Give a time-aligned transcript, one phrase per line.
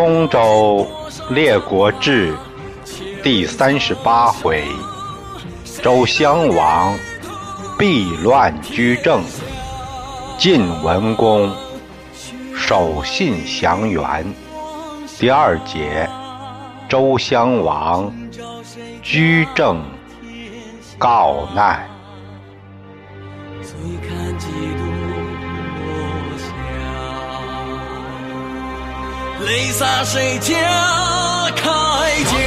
[0.00, 0.86] 东周
[1.30, 2.32] 列国志
[3.20, 4.62] 第三十八回：
[5.82, 6.96] 周襄王
[7.76, 9.20] 避乱居正，
[10.38, 11.52] 晋文公
[12.54, 14.24] 守信降元。
[15.18, 16.08] 第二节：
[16.88, 18.12] 周襄王
[19.02, 19.82] 居正
[20.96, 21.97] 告难。
[29.40, 30.54] 泪洒谁家
[31.56, 32.38] 铠甲？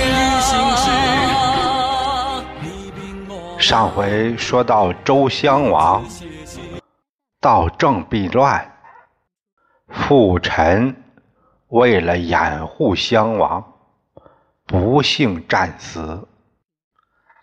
[3.58, 6.03] 上回说到周襄王
[7.39, 8.69] 到郑避乱，
[9.88, 10.94] 父臣
[11.69, 13.64] 为了掩护襄王，
[14.66, 16.28] 不幸战死。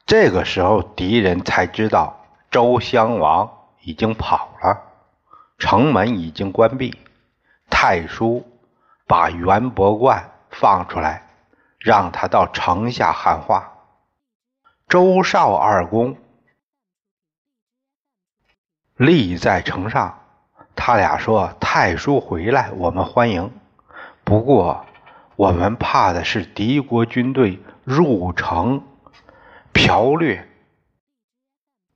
[0.04, 4.78] 这个时候，敌人才知道周襄王已经跑了，
[5.56, 6.94] 城门已经关闭，
[7.70, 8.44] 太叔。
[9.08, 11.26] 把袁伯冠放出来，
[11.78, 13.72] 让他到城下喊话。
[14.86, 16.16] 周少二公
[18.96, 20.18] 立在城上，
[20.76, 23.50] 他俩说：“太叔回来，我们欢迎。
[24.24, 24.84] 不过，
[25.36, 28.86] 我们怕的是敌国军队入城
[29.72, 30.46] 剽掠，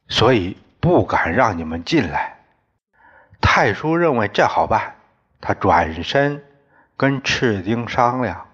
[0.08, 2.38] 所以不敢让你们进来。”
[3.42, 4.94] 太叔认为这好办，
[5.42, 6.42] 他转身。
[7.03, 8.47] 跟赤丁商量，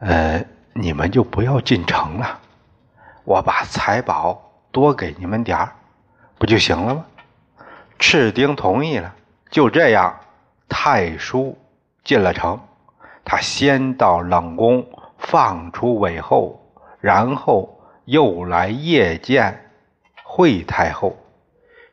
[0.00, 2.40] 呃，你们就不要进城了，
[3.22, 5.72] 我把财宝多给你们点儿，
[6.38, 7.04] 不就行了吗？
[8.00, 9.14] 赤丁同意了，
[9.48, 10.18] 就这样，
[10.68, 11.56] 太叔
[12.02, 12.58] 进了城，
[13.24, 14.84] 他先到冷宫
[15.18, 16.60] 放出韦后，
[17.00, 19.70] 然后又来夜见
[20.24, 21.16] 惠太后，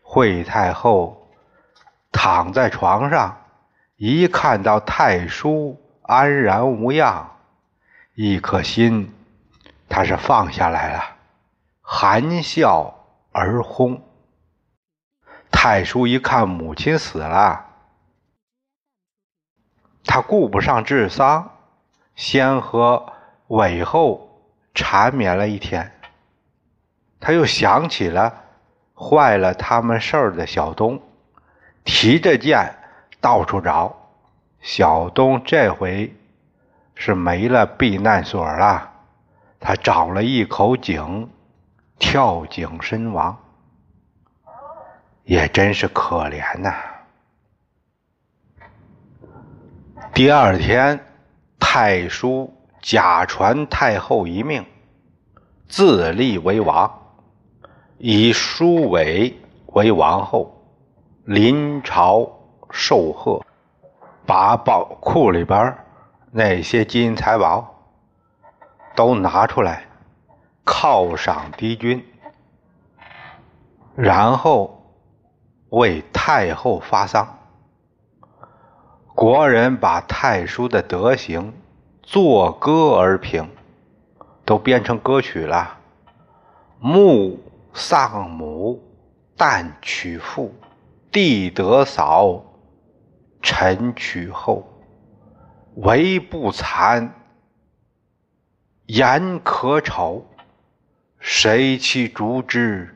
[0.01, 1.27] 惠太后
[2.11, 3.37] 躺在床上。
[3.97, 7.37] 一看到太叔安然无恙，
[8.13, 9.13] 一颗心
[9.87, 11.15] 他是放下来了，
[11.81, 12.93] 含笑
[13.31, 14.01] 而轰。
[15.49, 17.65] 太叔一看母亲死了，
[20.03, 21.51] 他顾不上治丧，
[22.15, 23.13] 先和
[23.47, 24.41] 韦后
[24.73, 25.89] 缠绵了一天。
[27.21, 28.43] 他又想起了
[28.93, 31.01] 坏了他们事儿的小东，
[31.85, 32.75] 提着剑。
[33.25, 33.91] 到处找，
[34.61, 36.15] 小东这回
[36.93, 38.91] 是没了避难所了。
[39.59, 41.27] 他找了一口井，
[41.97, 43.35] 跳井身亡，
[45.23, 46.75] 也真是可怜呐。
[50.13, 51.03] 第二天，
[51.59, 54.63] 太叔假传太后一命，
[55.67, 56.93] 自立为王，
[57.97, 59.35] 以叔伟
[59.73, 60.63] 为王后，
[61.23, 62.31] 临朝。
[62.71, 63.41] 受贺，
[64.25, 65.77] 把宝库里边
[66.31, 67.75] 那些金银财宝
[68.95, 69.85] 都拿出来
[70.65, 72.05] 犒赏敌军，
[73.95, 74.83] 然后
[75.69, 77.37] 为太后发丧。
[79.13, 81.53] 国人把太叔的德行
[82.03, 83.49] 作歌而评，
[84.43, 85.77] 都编成歌曲了：
[86.79, 87.39] 穆
[87.73, 88.83] 丧母，
[89.37, 90.53] 旦娶妇，
[91.11, 92.41] 弟得嫂。
[93.45, 94.67] 臣取后，
[95.75, 97.07] 唯不惭；
[98.87, 100.25] 言可丑，
[101.19, 102.95] 谁其逐之？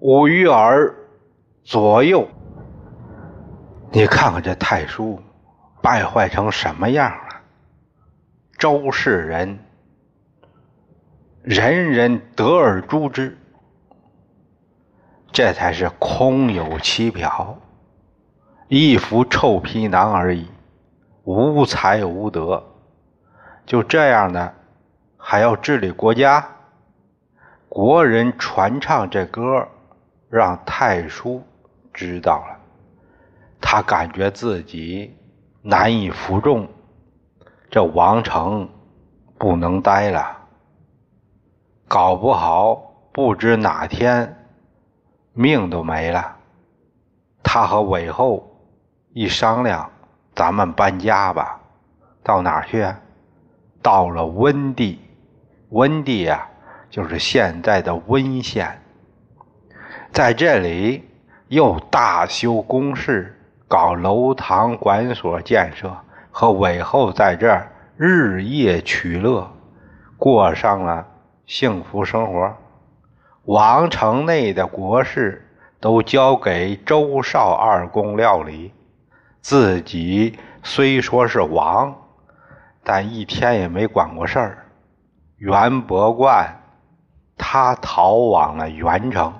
[0.00, 0.92] 吾于耳
[1.62, 2.26] 左右。
[3.92, 5.22] 你看看这太叔
[5.80, 7.40] 败坏成什么样了？
[8.58, 9.60] 周氏人
[11.42, 13.38] 人人得而诛之，
[15.30, 17.56] 这才是空有其表。
[18.74, 20.48] 一副臭皮囊而已，
[21.24, 22.64] 无才无德，
[23.66, 24.54] 就这样的
[25.18, 26.42] 还要治理国家？
[27.68, 29.68] 国人传唱这歌，
[30.30, 31.42] 让太叔
[31.92, 32.56] 知道了，
[33.60, 35.18] 他感觉自己
[35.60, 36.66] 难以服众，
[37.70, 38.70] 这王城
[39.36, 40.34] 不能待了，
[41.86, 44.46] 搞不好不知哪天
[45.34, 46.38] 命都没了。
[47.42, 48.48] 他和韦后。
[49.14, 49.90] 一商量，
[50.34, 51.60] 咱们搬家吧，
[52.22, 52.86] 到哪儿去？
[53.82, 55.00] 到了温地，
[55.68, 56.48] 温地呀，
[56.88, 58.80] 就是现在的温县。
[60.12, 61.06] 在这里
[61.48, 63.38] 又大修宫室，
[63.68, 65.94] 搞楼堂馆所建设，
[66.30, 69.50] 和韦后在这儿日夜取乐，
[70.16, 71.06] 过上了
[71.44, 72.50] 幸福生活。
[73.44, 75.46] 王城内的国事
[75.78, 78.72] 都交给周少二公料理。
[79.42, 81.94] 自己虽说是王，
[82.84, 84.66] 但一天也没管过事儿。
[85.36, 86.62] 元伯冠，
[87.36, 89.34] 他逃往了元城，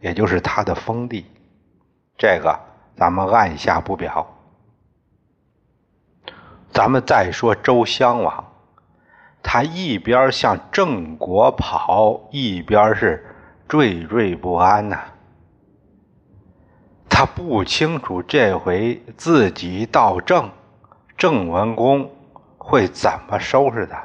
[0.00, 1.26] 也就是他的封地。
[2.16, 2.56] 这个
[2.96, 4.24] 咱们按下不表。
[6.70, 8.44] 咱们再说周襄王，
[9.42, 13.26] 他一边向郑国跑，一边是
[13.68, 15.00] 惴惴不安呐。
[17.10, 20.48] 他不清楚这回自己到郑，
[21.16, 22.08] 郑文公
[22.56, 24.00] 会怎么收拾他。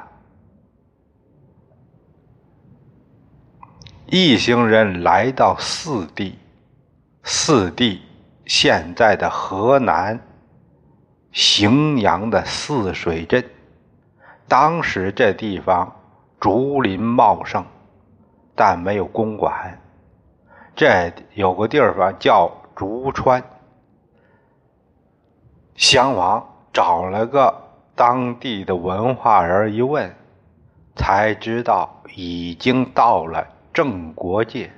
[4.06, 6.38] 一行人来到四地，
[7.22, 8.02] 四地
[8.46, 10.18] 现在的河南
[11.32, 13.44] 荥阳的泗水镇。
[14.48, 15.94] 当时这地方
[16.40, 17.64] 竹林茂盛，
[18.56, 19.80] 但没有公馆。
[20.74, 22.50] 这有个地方叫。
[22.74, 23.42] 竹川，
[25.76, 27.54] 襄王找了个
[27.94, 30.14] 当地的文化人一问，
[30.96, 34.70] 才知道已经到了郑国界。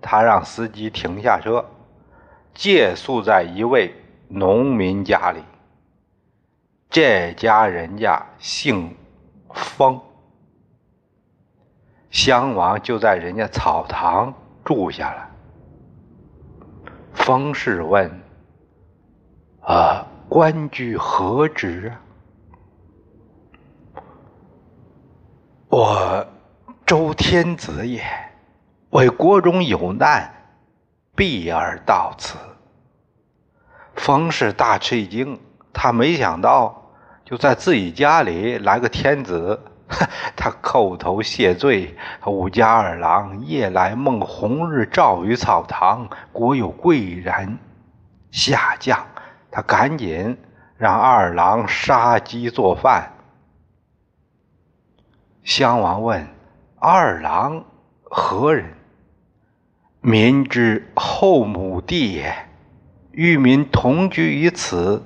[0.00, 1.64] 他让司机停下车，
[2.54, 3.94] 借宿在一位
[4.28, 5.42] 农民家里。
[6.90, 8.94] 这家人家姓
[9.52, 10.00] 封，
[12.10, 14.32] 襄王就在人家草堂
[14.64, 15.30] 住下了。
[17.14, 18.10] 方士问
[19.64, 22.00] ：“啊，官居何职啊？”
[25.70, 26.26] 我
[26.84, 28.02] 周天子也，
[28.90, 30.32] 为国中有难，
[31.16, 32.36] 必而到此。
[33.96, 35.40] 方士大吃一惊，
[35.72, 36.92] 他没想到
[37.24, 39.58] 就在自己家里来个天子。
[40.36, 41.96] 他叩头谢罪
[42.26, 47.58] ：“武家二郎夜来梦红日照于草堂，国有贵人
[48.30, 49.06] 下降。”
[49.50, 50.36] 他赶紧
[50.76, 53.12] 让二郎杀鸡做饭。
[55.44, 56.26] 襄王问
[56.80, 57.64] ：“二郎
[58.02, 58.74] 何人？”
[60.02, 62.34] 民之后母弟也，
[63.12, 65.02] 与民同居于此，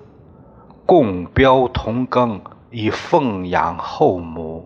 [0.86, 4.57] 共标同耕，以奉养后母。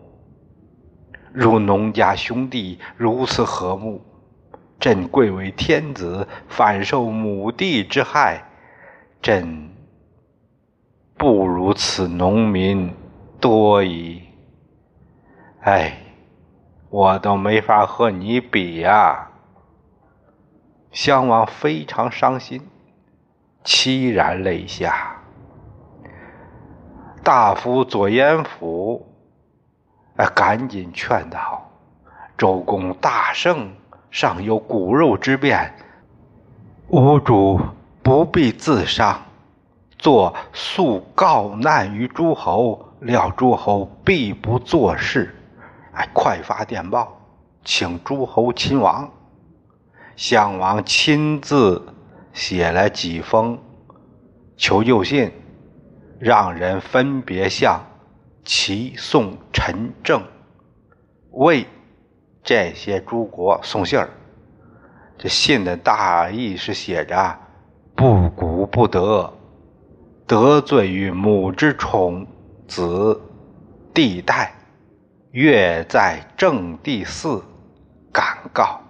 [1.35, 4.03] 如农家兄弟如此和睦，
[4.79, 8.45] 朕贵为天子，反受母弟之害，
[9.23, 9.71] 朕
[11.17, 12.93] 不如此农民
[13.41, 14.23] 多矣。
[15.61, 15.97] 哎，
[16.91, 19.31] 我都没法和你比呀！
[20.91, 22.61] 襄王非常伤心，
[23.65, 25.17] 凄然泪下。
[27.23, 29.09] 大夫左彦甫。
[30.17, 31.71] 哎，赶紧劝道
[32.37, 33.73] ：“周公大圣，
[34.11, 35.75] 尚有骨肉之变，
[36.89, 37.59] 吾主
[38.03, 39.23] 不必自伤。
[39.99, 45.35] 作速告难于诸侯，料诸侯必不作事。
[45.95, 47.17] 哎，快发电报，
[47.65, 49.11] 请诸侯亲王。”
[50.15, 51.83] 襄王亲自
[52.35, 53.59] 写了几封
[54.59, 55.33] 求救信，
[56.19, 57.81] 让人分别向。
[58.45, 60.23] 齐、宋、陈、郑
[61.31, 61.67] 为
[62.43, 64.09] 这些诸国送信儿，
[65.17, 67.39] 这信的大意是写着：
[67.95, 69.33] 不古不得，
[70.27, 72.27] 得罪于母之宠
[72.67, 73.21] 子，
[73.95, 74.53] 帝代，
[75.31, 77.43] 月在正第四，
[78.13, 78.81] 敢告。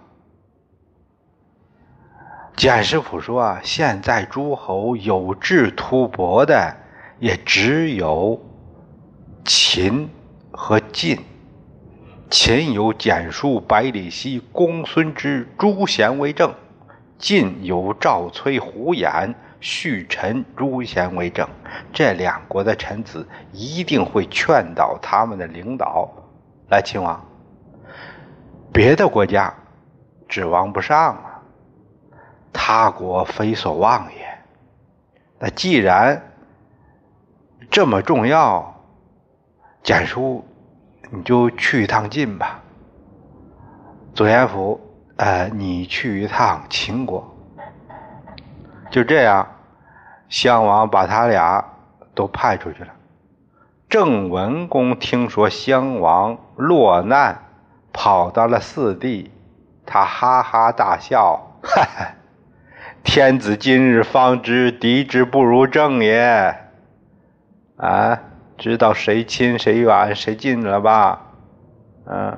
[2.55, 6.75] 简师傅说，现在诸侯有志图伯的，
[7.19, 8.39] 也只有。
[9.45, 10.09] 秦
[10.51, 11.19] 和晋，
[12.29, 16.51] 秦有简叔、百里奚、公孙之、朱贤为政；
[17.17, 21.45] 晋有赵崔、胡衍、胥臣、朱贤为政。
[21.91, 26.09] 这两国的臣子一定会劝导他们的领导
[26.69, 27.21] 来秦王。
[28.71, 29.53] 别的国家
[30.29, 31.41] 指望不上啊，
[32.53, 34.25] 他国非所望也。
[35.37, 36.31] 那既然
[37.69, 38.72] 这么重要，
[39.83, 40.45] 简叔，
[41.11, 42.61] 你就去一趟晋吧。
[44.15, 44.79] 左延甫，
[45.17, 47.35] 呃，你去一趟秦国。
[48.89, 49.45] 就这样，
[50.29, 51.65] 襄王把他俩
[52.15, 52.93] 都派出去了。
[53.89, 57.43] 郑文公听说襄王落难，
[57.91, 59.31] 跑到了四地，
[59.85, 62.15] 他哈哈大笑：“哈哈，
[63.03, 66.69] 天子今日方知敌之不如郑也。”
[67.75, 68.21] 啊。
[68.57, 71.21] 知道谁亲谁远谁近了吧？
[72.05, 72.37] 嗯，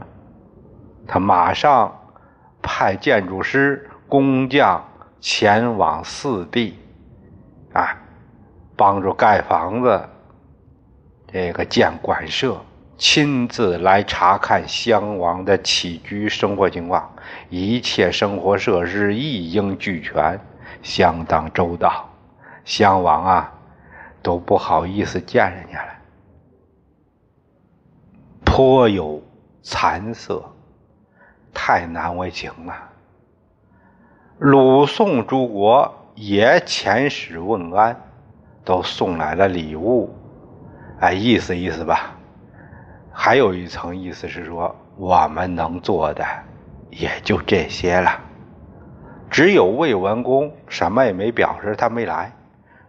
[1.07, 1.93] 他马上
[2.62, 4.84] 派建筑师、工匠
[5.19, 6.79] 前往四地，
[7.74, 7.98] 啊，
[8.75, 10.10] 帮助盖房子。
[11.27, 12.62] 这个建馆舍
[12.98, 17.13] 亲自来查看襄王的起居生活情况，
[17.50, 20.39] 一切生活设施一应俱全，
[20.81, 22.10] 相当周到。
[22.63, 23.53] 襄王啊，
[24.22, 25.93] 都不好意思见人家了，
[28.55, 29.21] 颇有
[29.65, 30.41] 惭色，
[31.53, 32.74] 太难为情了。
[34.38, 38.00] 鲁宋诸国也遣使问安，
[38.63, 40.15] 都送来了礼物。
[41.01, 42.15] 哎，意思意思吧，
[43.12, 46.25] 还有一层意思是说，我们能做的
[46.89, 48.21] 也就这些了。
[49.29, 52.31] 只有魏文公什么也没表示，他没来。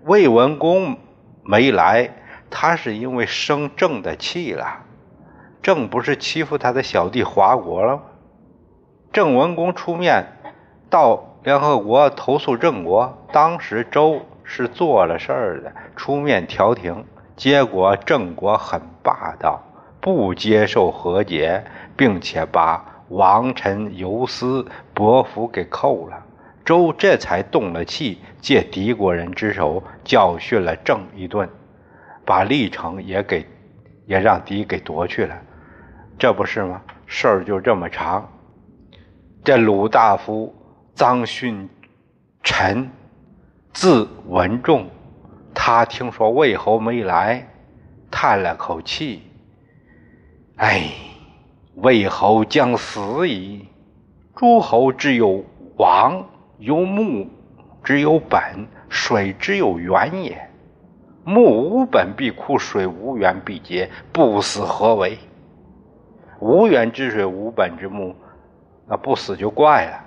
[0.03, 0.97] 魏文公
[1.43, 2.09] 没来，
[2.51, 4.85] 他是因为生郑的气了。
[5.67, 8.03] 郑不是欺负他的小弟华国了吗？
[9.13, 10.25] 郑文公出面
[10.89, 17.05] 到联合国投诉郑国，当时周是做了事儿的，出面调停。
[17.35, 19.61] 结果郑国很霸道，
[20.01, 21.65] 不接受和解，
[21.97, 26.25] 并且把王臣游思伯服给扣了。
[26.65, 31.51] 周这才动了气，借敌国人之手教训了郑一顿，
[32.25, 33.45] 把历城也给
[34.07, 35.37] 也让敌给夺去了。
[36.19, 36.81] 这不是吗？
[37.07, 38.27] 事儿就这么长。
[39.45, 40.55] 这鲁大夫
[40.97, 41.69] 臧训
[42.43, 42.91] 臣，
[43.73, 44.87] 字文仲。
[45.55, 47.47] 他听说魏侯没来，
[48.11, 49.23] 叹了口气
[50.57, 50.91] ：“哎，
[51.77, 53.69] 魏侯将死矣。
[54.35, 55.45] 诸侯之有
[55.77, 56.25] 王，
[56.59, 57.29] 有木，
[57.83, 60.51] 之有本，水之有源也。
[61.25, 65.19] 木无本必枯，水无源必竭，不死何为？
[66.41, 68.15] 无源之水，无本之木，
[68.87, 70.01] 那不死就怪了。”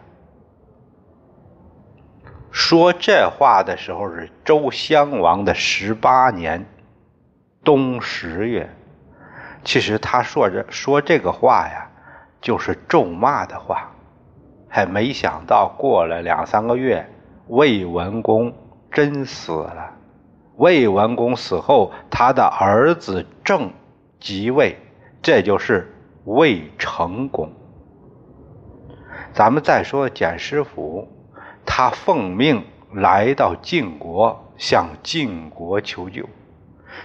[2.51, 6.65] 说这话的时候是周襄王的十八年
[7.63, 8.69] 冬十月。
[9.63, 11.89] 其实他说这说这个话呀，
[12.41, 13.91] 就是咒骂的话。
[14.71, 17.07] 还没想到过了两三个月，
[17.47, 18.53] 魏文公
[18.91, 19.95] 真死了。
[20.57, 23.71] 魏文公死后，他的儿子郑
[24.19, 24.77] 即位，
[25.23, 25.91] 这就是
[26.35, 27.51] 未成功。
[29.33, 31.07] 咱们再说简师傅。
[31.65, 36.27] 他奉命来到晋国，向晋国求救。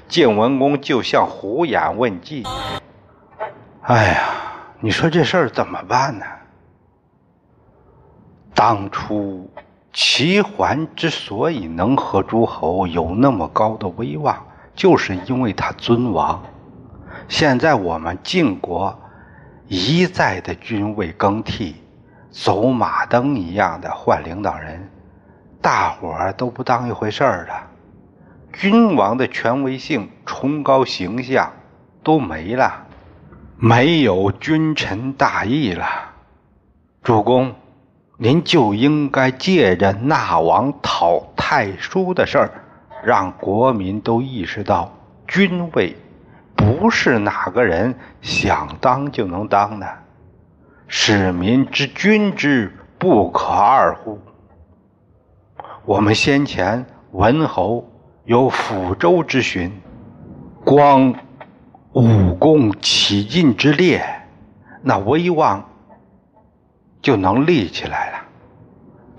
[0.08, 2.44] 晋文公就向虎眼问计。
[3.82, 4.24] 哎呀，
[4.80, 6.24] 你说这事儿怎么办呢？
[8.54, 9.50] 当初
[9.92, 16.42] 齐桓之所以能和诸侯有那么高的威望，就是因为他尊王。
[17.28, 18.98] 现在我们晋国
[19.68, 21.76] 一再的君位更替。
[22.30, 24.90] 走马灯一样的换领导人，
[25.62, 27.68] 大伙儿都不当一回事儿了。
[28.52, 31.52] 君王的权威性、崇高形象
[32.02, 32.86] 都没了，
[33.56, 35.86] 没有君臣大义了。
[37.04, 37.54] 主公，
[38.16, 42.50] 您就应该借着纳王讨太叔的事儿，
[43.04, 44.92] 让国民都意识到，
[45.28, 45.96] 君位
[46.64, 49.86] 不是哪个人想当就能当的。
[50.86, 54.18] 使民之君之不可二乎？
[55.84, 57.86] 我们先前文侯
[58.24, 59.70] 有抚州之勋，
[60.64, 61.14] 光
[61.92, 64.04] 武功起劲之烈，
[64.82, 65.64] 那威望
[67.02, 68.18] 就能立起来了。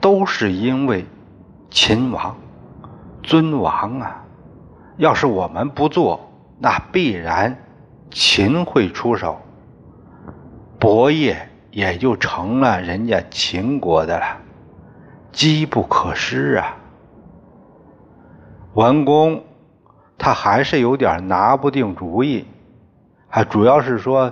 [0.02, 1.06] 都是因为
[1.70, 2.36] 秦王
[3.24, 4.24] 尊王啊！
[4.98, 7.58] 要是我们不做，那必然
[8.12, 9.42] 秦会出手。
[10.80, 11.50] 伯业。
[11.76, 14.38] 也就成了人家秦国的了，
[15.34, 16.78] 机不可失啊！
[18.76, 19.44] 文公
[20.18, 22.48] 他还是有点拿不定主意，
[23.30, 24.32] 啊主要是说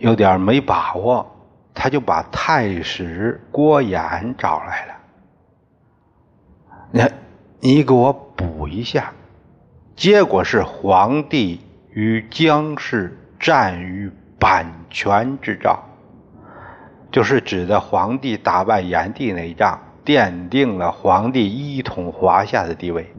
[0.00, 1.24] 有点没把握，
[1.72, 4.94] 他就把太史郭衍找来了。
[6.90, 7.04] 你
[7.60, 9.12] 你给我补一下，
[9.96, 15.82] 结果是皇帝与姜氏战于阪泉之赵。
[17.10, 23.10] 就是指的皇帝打败炎帝那一仗，奠定了皇帝一统华夏的地位。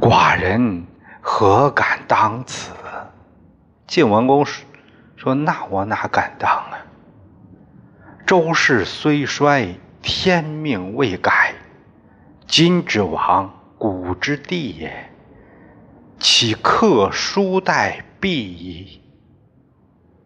[0.00, 0.84] 寡人
[1.20, 2.72] 何敢当此？
[3.86, 4.44] 晋文公
[5.14, 6.74] 说：“那我哪敢当啊？
[8.26, 11.54] 周氏虽衰，天命未改。
[12.48, 15.11] 今之王，古之帝也，
[16.22, 19.02] 岂克书代必矣？”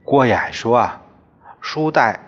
[0.04, 1.02] 郭衍说啊。
[1.58, 2.20] 书代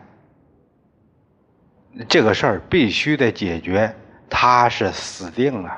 [2.09, 3.95] 这个事儿必须得解决，
[4.29, 5.71] 他是死定了。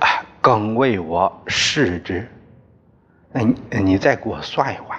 [0.00, 0.08] 啊，
[0.40, 2.28] 更为我视之。
[3.30, 4.98] 那你你再给我算一卦。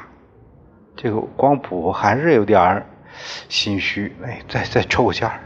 [0.96, 2.86] 这个光谱还是有点
[3.50, 5.42] 心虚，哎，再再抽个签儿。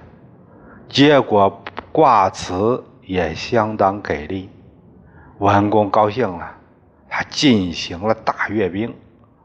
[0.88, 4.50] 结果卦辞也相当给力，
[5.40, 6.58] 文公高兴了，
[7.10, 8.94] 他进行了大阅兵，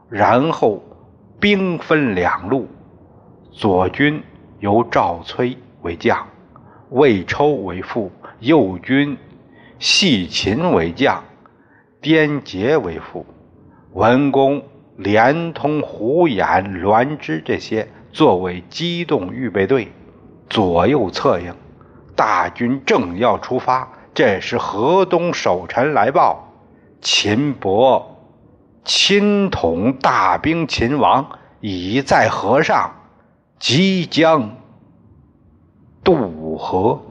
[0.09, 0.83] 然后
[1.39, 2.67] 兵分两路，
[3.51, 4.21] 左军
[4.59, 6.27] 由赵崔为将，
[6.91, 9.17] 魏抽为副；右军
[9.79, 11.23] 系秦为将，
[11.99, 13.25] 颠杰为副。
[13.93, 14.61] 文公。
[14.95, 19.91] 连同胡衍、栾枝这些作为机动预备队，
[20.47, 21.51] 左右策应。
[22.15, 26.47] 大军正要出发，这时河东守臣来报：
[27.01, 28.17] 秦伯
[28.83, 31.27] 亲统大兵秦王
[31.59, 32.91] 已在河上，
[33.59, 34.57] 即将
[36.03, 37.01] 渡河。